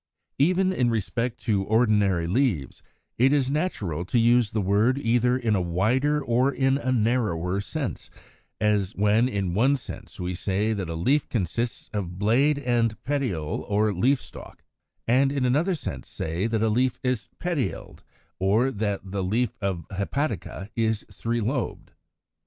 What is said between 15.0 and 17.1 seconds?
and in another sense say that a leaf